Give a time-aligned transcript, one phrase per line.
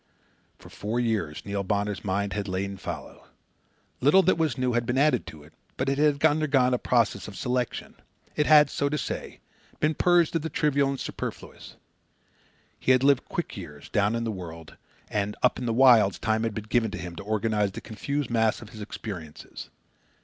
[0.57, 3.27] For four years Neil Bonner's mind had lain fallow.
[3.99, 7.27] Little that was new had been added to it, but it had undergone a process
[7.27, 7.93] of selection.
[8.35, 9.41] It had, so to say,
[9.79, 11.75] been purged of the trivial and superfluous.
[12.79, 14.75] He had lived quick years, down in the world;
[15.07, 18.59] and, up in the wilds, time had been given him to organize the confused mass
[18.59, 19.69] of his experiences.